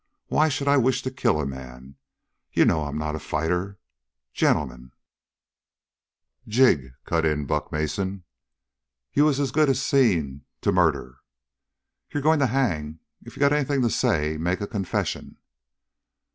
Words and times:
Why 0.29 0.49
should 0.49 0.67
I 0.67 0.77
wish 0.77 1.03
to 1.03 1.11
kill 1.11 1.39
a 1.39 1.45
man? 1.45 1.93
You 2.51 2.65
know 2.65 2.85
I'm 2.85 2.97
not 2.97 3.13
a 3.15 3.19
fighter. 3.19 3.77
Gentlemen" 4.33 4.89
"Jig," 6.47 6.93
cut 7.05 7.23
in 7.23 7.45
Buck 7.45 7.71
Mason, 7.71 8.23
"you 9.13 9.25
was 9.25 9.39
as 9.39 9.51
good 9.51 9.69
as 9.69 9.79
seen 9.79 10.43
to 10.61 10.71
murder. 10.71 11.17
You're 12.11 12.23
going 12.23 12.39
to 12.39 12.47
hang. 12.47 12.97
If 13.21 13.35
you 13.35 13.41
got 13.41 13.53
anything 13.53 13.83
to 13.83 13.91
say 13.91 14.37
make 14.39 14.59
a 14.59 14.65
confession." 14.65 15.37